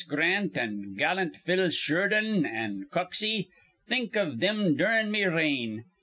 Grant 0.07 0.57
an' 0.57 0.95
gallant 0.95 1.37
Phil 1.37 1.69
Shurdan 1.69 2.43
an' 2.43 2.87
Coxey. 2.89 3.49
Think 3.87 4.15
iv 4.15 4.39
thim 4.39 4.75
durin' 4.75 5.11
me 5.11 5.25
reign. 5.25 5.85